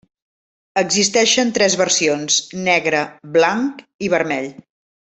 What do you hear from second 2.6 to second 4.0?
negre, blanc